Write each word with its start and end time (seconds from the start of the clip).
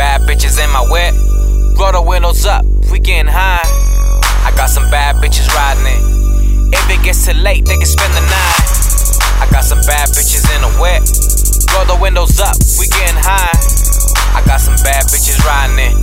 bad 0.00 0.22
bitches 0.22 0.56
in 0.56 0.70
my 0.72 0.80
whip. 0.88 1.12
Roll 1.76 1.92
the 1.92 2.00
windows 2.00 2.46
up, 2.46 2.64
we 2.90 2.98
getting 3.00 3.28
high. 3.28 3.60
I 4.48 4.50
got 4.56 4.70
some 4.72 4.88
bad 4.88 5.16
bitches 5.16 5.44
riding 5.52 5.84
it. 5.84 6.00
If 6.72 6.88
it 6.88 7.04
gets 7.04 7.28
too 7.28 7.36
late, 7.36 7.68
they 7.68 7.76
can 7.76 7.84
spend 7.84 8.08
the 8.16 8.24
night. 8.24 8.64
I 9.44 9.46
got 9.52 9.60
some 9.60 9.84
bad 9.84 10.08
bitches 10.08 10.48
in 10.56 10.64
the 10.64 10.72
whip. 10.80 11.04
Roll 11.76 11.84
the 11.84 12.00
windows 12.00 12.40
up, 12.40 12.56
we 12.80 12.88
getting 12.88 13.20
high. 13.20 13.52
I 14.32 14.40
got 14.48 14.64
some 14.64 14.80
bad 14.80 15.04
bitches 15.12 15.36
riding 15.44 15.76
it. 15.76 15.94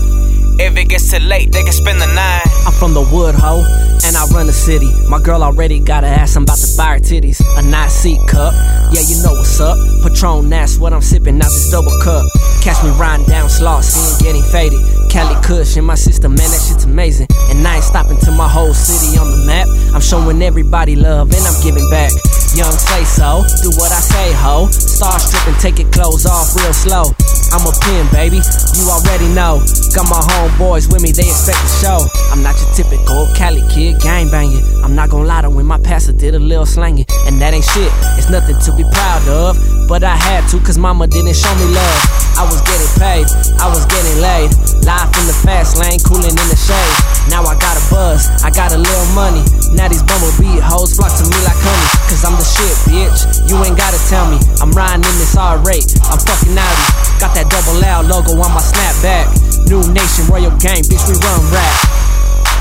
If 0.62 0.78
it 0.78 0.90
gets 0.90 1.10
too 1.10 1.18
late, 1.18 1.52
they 1.52 1.64
can 1.64 1.74
spend 1.74 2.00
the 2.00 2.14
night. 2.14 2.46
I'm 2.70 2.78
from 2.78 2.94
the 2.94 3.02
wood, 3.02 3.34
ho, 3.34 3.66
and 4.08 4.16
I 4.16 4.26
run 4.32 4.48
the 4.48 4.54
city. 4.54 4.90
My 5.10 5.20
girl 5.20 5.44
already 5.44 5.80
got 5.80 6.06
a 6.06 6.08
ass, 6.08 6.36
I'm 6.38 6.44
about 6.44 6.58
to 6.60 6.78
buy 6.78 6.96
her 6.96 7.00
titties. 7.00 7.44
A 7.60 7.62
nice 7.62 7.94
seat 7.94 8.20
cup, 8.28 8.54
yeah, 8.96 9.04
you 9.04 9.22
know 9.22 9.36
what's 9.36 9.60
up. 9.60 9.76
Patron, 10.02 10.50
that's 10.50 10.80
what 10.80 10.94
I'm 10.94 11.02
sipping 11.02 11.36
out 11.36 11.52
this 11.52 11.70
double 11.70 11.92
cup. 12.02 12.24
Catch 12.64 12.84
me 12.84 12.90
riding 12.92 13.26
down 13.28 13.50
Slauson, 13.50 14.24
getting 14.24 14.44
faded. 14.44 14.80
Cali 15.12 15.36
Kush 15.44 15.76
in 15.76 15.84
my 15.84 15.96
system, 15.96 16.36
man, 16.36 16.50
that 16.50 16.62
shit's 16.64 16.86
amazing. 16.86 17.28
And 17.52 17.68
I 17.68 17.76
ain't 17.76 17.84
stopping 17.84 18.18
till 18.18 18.34
my 18.34 18.48
whole 18.48 18.74
city 18.74 19.18
on 19.20 19.30
the 19.30 19.46
map. 19.46 19.68
I'm 19.94 20.02
showing 20.02 20.42
everybody 20.42 20.96
love, 20.96 21.34
and 21.34 21.44
I'm 21.44 21.62
giving 21.62 21.88
back. 21.92 22.12
Young 22.56 22.72
say 22.72 23.04
so, 23.04 23.44
do 23.62 23.70
what 23.76 23.92
I 23.92 24.00
say, 24.00 24.32
ho. 24.40 24.68
Star 24.72 25.20
stripping, 25.20 25.60
take 25.60 25.80
your 25.80 25.92
clothes 25.92 26.26
off 26.26 26.56
real 26.56 26.74
slow. 26.74 27.37
I'm 27.52 27.64
a 27.64 27.72
pin, 27.86 28.08
baby, 28.12 28.44
you 28.76 28.84
already 28.92 29.30
know. 29.32 29.64
Got 29.96 30.12
my 30.12 30.20
homeboys 30.20 30.92
with 30.92 31.02
me, 31.02 31.12
they 31.12 31.28
expect 31.32 31.58
the 31.64 31.72
show. 31.80 32.00
I'm 32.32 32.44
not 32.44 32.60
your 32.60 32.72
typical 32.76 33.28
Cali 33.36 33.64
kid, 33.72 34.02
gang 34.02 34.30
banging. 34.30 34.64
I'm 34.84 34.96
not 34.96 35.10
gonna 35.10 35.26
lie 35.26 35.42
to 35.42 35.50
when 35.50 35.66
my 35.66 35.80
pastor 35.80 36.12
did 36.12 36.36
a 36.36 36.40
little 36.40 36.66
slanging. 36.66 37.06
And 37.26 37.40
that 37.42 37.54
ain't 37.54 37.64
shit, 37.64 37.92
it's 38.20 38.30
nothing 38.30 38.60
to 38.60 38.76
be 38.76 38.84
proud 38.92 39.28
of. 39.28 39.56
But 39.88 40.04
I 40.04 40.16
had 40.16 40.48
to, 40.52 40.60
cause 40.60 40.78
mama 40.78 41.08
didn't 41.08 41.36
show 41.36 41.54
me 41.56 41.72
love. 41.72 42.00
I 42.38 42.44
was 42.44 42.62
getting 42.68 42.92
paid, 43.00 43.26
I 43.58 43.72
was 43.72 43.88
getting 43.88 44.20
laid. 44.20 44.52
Life 44.84 45.10
in 45.18 45.26
the 45.26 45.38
fast 45.48 45.80
lane, 45.80 45.98
cooling 46.04 46.36
in 46.36 46.48
the 46.52 46.60
shade. 46.60 46.96
Now 47.32 47.48
I 47.48 47.56
got 47.56 47.80
a 47.80 47.84
buzz, 47.90 48.28
I 48.44 48.52
got 48.52 48.76
a 48.76 48.78
little 48.78 49.10
money. 49.16 49.42
Now 49.72 49.88
these 49.88 50.04
bumblebee 50.04 50.60
hoes 50.60 50.94
flock 50.94 51.16
to 51.16 51.26
me 51.26 51.40
like 51.48 51.58
honey. 51.58 51.88
Cause 52.12 52.22
I'm 52.28 52.36
the 52.36 52.44
shit, 52.44 52.76
bitch. 52.92 53.50
You 53.50 53.56
ain't 53.64 53.77
tell 54.06 54.30
me. 54.30 54.38
I'm 54.62 54.72
riding 54.72 55.02
in 55.02 55.16
this 55.18 55.36
R 55.36 55.58
rate. 55.66 55.90
I'm 56.10 56.22
fucking 56.22 56.54
outy. 56.54 56.86
Got 57.18 57.34
that 57.34 57.50
double 57.50 57.82
L 57.82 58.06
logo 58.06 58.38
on 58.38 58.52
my 58.54 58.62
snapback. 58.62 59.26
New 59.66 59.82
nation, 59.92 60.30
royal 60.30 60.54
gang, 60.62 60.86
bitch, 60.86 61.04
we 61.10 61.18
run 61.18 61.42
rap. 61.50 61.76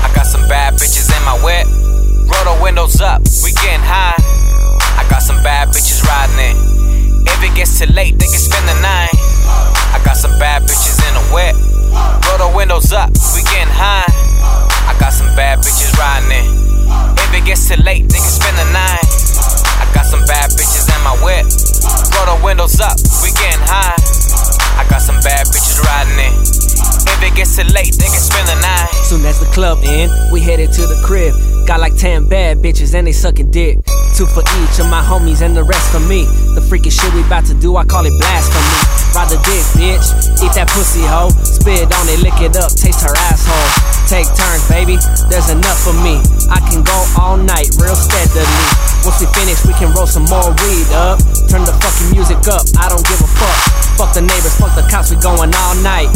I 0.01 0.11
got 0.13 0.25
some 0.25 0.43
bad 0.49 0.73
bitches 0.75 1.07
in 1.13 1.21
my 1.23 1.37
whip. 1.45 1.69
Roll 2.27 2.45
the 2.51 2.57
windows 2.61 2.99
up, 2.99 3.21
we 3.45 3.53
getting 3.53 3.85
high. 3.85 4.17
I 4.97 5.05
got 5.09 5.21
some 5.21 5.41
bad 5.43 5.69
bitches 5.69 6.03
riding 6.03 6.41
it. 6.41 6.57
If 7.29 7.43
it 7.43 7.55
gets 7.55 7.79
too 7.79 7.87
late, 7.93 8.19
they 8.19 8.27
can 8.27 8.41
spend 8.41 8.67
the 8.67 8.77
night. 8.81 9.15
I 9.93 10.01
got 10.03 10.17
some 10.17 10.35
bad 10.39 10.63
bitches 10.63 10.99
in 11.07 11.13
the 11.15 11.25
whip. 11.31 11.55
Roll 12.27 12.49
the 12.49 12.51
windows 12.57 12.91
up, 12.91 13.09
we 13.35 13.43
getting 13.47 13.71
high. 13.71 14.09
I 14.89 14.97
got 14.99 15.13
some 15.13 15.31
bad 15.35 15.59
bitches 15.59 15.95
riding 15.95 16.31
it. 16.33 16.47
If 17.23 17.33
it 17.33 17.45
gets 17.45 17.69
too 17.69 17.79
late, 17.83 18.09
they 18.09 18.19
can 18.19 18.33
spend 18.35 18.57
the 18.57 18.67
night. 18.73 19.06
If 27.37 27.53
it 27.59 27.69
late, 27.69 27.93
they 27.93 28.09
can 28.09 28.17
spend 28.17 28.49
the 28.49 28.57
night. 28.65 28.89
Soon 29.05 29.21
as 29.25 29.39
the 29.39 29.45
club 29.53 29.77
end, 29.85 30.09
we 30.33 30.41
headed 30.41 30.73
to 30.73 30.81
the 30.89 30.97
crib. 31.05 31.37
Got 31.69 31.79
like 31.79 31.93
10 31.95 32.27
bad 32.27 32.57
bitches 32.65 32.97
and 32.97 33.05
they 33.05 33.11
sucking 33.11 33.51
dick. 33.51 33.77
Two 34.17 34.25
for 34.25 34.41
each 34.41 34.81
of 34.81 34.89
my 34.89 35.05
homies 35.05 35.45
and 35.45 35.55
the 35.55 35.61
rest 35.61 35.93
for 35.93 36.01
me. 36.01 36.25
The 36.57 36.65
freaking 36.65 36.89
shit 36.89 37.13
we 37.13 37.21
about 37.21 37.45
to 37.45 37.53
do, 37.53 37.77
I 37.77 37.85
call 37.85 38.05
it 38.09 38.13
blasphemy. 38.17 38.73
Ride 39.13 39.29
the 39.29 39.37
dick, 39.45 39.65
bitch. 39.77 40.07
Eat 40.41 40.53
that 40.57 40.65
pussy 40.73 41.05
hoe. 41.05 41.29
Spit 41.45 41.85
on 41.93 42.05
it, 42.09 42.25
lick 42.25 42.41
it 42.41 42.57
up, 42.57 42.73
taste 42.73 43.05
her 43.05 43.13
asshole. 43.29 43.69
Take 44.09 44.25
turns, 44.33 44.65
baby. 44.65 44.97
There's 45.29 45.53
enough 45.53 45.77
for 45.85 45.93
me. 46.01 46.17
I 46.49 46.57
can 46.69 46.81
go 46.81 46.97
all 47.21 47.37
night, 47.37 47.69
real 47.77 47.93
steadily. 47.93 48.65
Once 49.05 49.21
we 49.21 49.29
finish, 49.37 49.61
we 49.65 49.77
can 49.77 49.93
roll 49.93 50.09
some 50.09 50.25
more 50.25 50.49
weed 50.65 50.89
up. 50.97 51.21
Turn 51.49 51.61
the 51.69 51.75
fucking 51.85 52.17
music 52.17 52.41
up, 52.49 52.65
I 52.81 52.89
don't 52.89 53.05
give 53.05 53.21
a 53.21 53.29
fuck. 53.29 53.57
Fuck 53.97 54.13
the 54.13 54.21
neighbors, 54.21 54.57
fuck 54.57 54.73
the 54.73 54.85
cops, 54.89 55.13
we 55.13 55.17
going 55.21 55.53
all 55.53 55.75
night. 55.85 56.09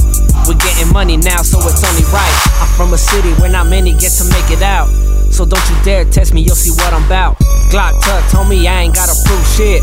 We're 0.52 0.60
getting 0.68 0.92
money 0.92 1.16
now, 1.16 1.40
so 1.48 1.64
it's 1.64 1.80
only 1.80 2.04
right. 2.12 2.36
I'm 2.60 2.68
from 2.76 2.92
a 2.92 3.00
city 3.00 3.32
where 3.40 3.48
not 3.48 3.72
many 3.72 3.96
get 3.96 4.12
to 4.20 4.28
make 4.36 4.52
it 4.52 4.60
out. 4.60 4.92
So 5.32 5.48
don't 5.48 5.64
you 5.72 5.80
dare 5.80 6.04
test 6.04 6.34
me, 6.34 6.44
you'll 6.44 6.60
see 6.60 6.76
what 6.76 6.92
I'm 6.92 7.08
about. 7.08 7.40
Glock 7.72 7.96
Tuck 8.04 8.20
told 8.28 8.50
me 8.52 8.68
I 8.68 8.84
ain't 8.84 8.94
gotta 8.94 9.16
prove 9.24 9.40
shit. 9.48 9.80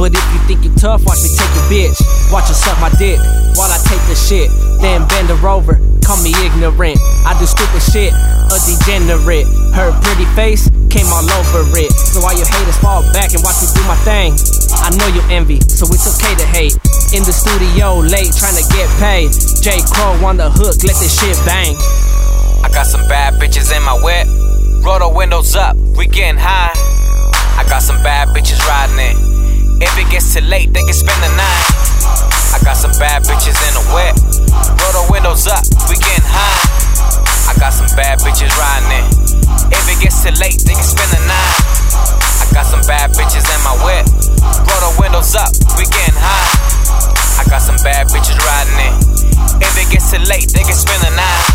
But 0.00 0.16
if 0.16 0.24
you 0.32 0.40
think 0.48 0.64
you're 0.64 0.80
tough, 0.80 1.04
watch 1.04 1.20
me 1.20 1.28
take 1.36 1.52
your 1.52 1.68
bitch. 1.68 2.00
Watch 2.32 2.48
her 2.48 2.56
suck 2.56 2.80
my 2.80 2.88
dick 2.96 3.20
while 3.60 3.68
I 3.68 3.76
take 3.84 4.00
the 4.08 4.16
shit. 4.16 4.48
Then 4.80 5.04
bend 5.04 5.28
her 5.28 5.36
over, 5.44 5.76
call 6.00 6.16
me 6.24 6.32
ignorant. 6.40 6.96
I 7.28 7.36
do 7.36 7.44
stupid 7.44 7.84
shit, 7.84 8.16
a 8.16 8.56
degenerate. 8.64 9.44
Her 9.76 9.92
pretty 10.00 10.24
face 10.32 10.64
came 10.88 11.12
all 11.12 11.28
over 11.28 11.60
it. 11.76 11.92
So 11.92 12.24
all 12.24 12.32
you 12.32 12.48
haters 12.48 12.80
fall 12.80 13.04
back 13.12 13.36
and 13.36 13.44
watch 13.44 13.60
me 13.60 13.68
do 13.68 13.84
my 13.84 14.00
thing. 14.00 14.32
Envy, 15.06 15.62
so 15.70 15.86
it's 15.94 16.02
okay 16.02 16.34
to 16.34 16.46
hate. 16.50 16.74
In 17.14 17.22
the 17.22 17.30
studio, 17.30 18.02
late 18.02 18.34
trying 18.34 18.58
to 18.58 18.66
get 18.74 18.90
paid. 18.98 19.30
J. 19.62 19.78
Crow 19.94 20.18
on 20.26 20.34
the 20.34 20.50
hook, 20.50 20.82
let 20.82 20.98
this 20.98 21.14
shit 21.14 21.38
bang. 21.46 21.78
I 22.66 22.66
got 22.74 22.90
some 22.90 23.06
bad 23.06 23.38
bitches 23.38 23.70
in 23.70 23.86
my 23.86 23.94
whip. 24.02 24.26
Roll 24.82 24.98
the 24.98 25.06
windows 25.06 25.54
up, 25.54 25.78
we 25.94 26.10
getting 26.10 26.34
high. 26.34 26.74
I 27.54 27.62
got 27.70 27.86
some 27.86 28.02
bad 28.02 28.34
bitches 28.34 28.58
riding 28.66 28.98
it. 28.98 29.14
If 29.78 29.94
it 29.94 30.10
gets 30.10 30.34
too 30.34 30.42
late, 30.42 30.74
they 30.74 30.82
can 30.82 30.96
spend 30.98 31.22
the 31.22 31.30
night. 31.38 31.66
I 32.50 32.58
got 32.66 32.74
some 32.74 32.94
bad 32.98 33.22
bitches 33.22 33.54
in 33.62 33.78
the 33.78 33.86
whip. 33.94 34.14
Roll 34.74 34.90
the 34.90 35.06
windows 35.06 35.46
up, 35.46 35.62
we 35.86 35.94
getting 36.02 36.26
high. 36.26 36.66
I 37.46 37.54
got 37.62 37.70
some 37.70 37.86
bad 37.94 38.18
bitches 38.26 38.50
riding 38.58 38.90
it. 38.90 39.06
If 39.70 39.86
it 39.86 40.02
gets 40.02 40.26
too 40.26 40.34
late, 40.42 40.58
they 40.66 40.74
can 40.74 40.82
spend 40.82 41.14
the 41.14 41.22
night. 41.30 41.54
I 42.42 42.50
got 42.50 42.66
some 42.66 42.82
bad 42.90 43.14
bitches 43.14 43.46
in 43.46 43.60
my 43.62 43.78
whip. 43.86 44.25
The 44.86 45.00
windows 45.00 45.34
up, 45.34 45.50
we 45.76 45.84
getting 45.84 46.14
high. 46.14 47.42
I 47.42 47.50
got 47.50 47.58
some 47.58 47.74
bad 47.82 48.06
bitches 48.06 48.38
riding 48.38 48.78
it. 48.86 49.60
If 49.60 49.74
it 49.82 49.90
gets 49.90 50.12
too 50.12 50.22
late, 50.30 50.46
they 50.52 50.62
can 50.62 50.74
spend 50.74 51.02
the 51.02 51.10
night. 51.10 51.45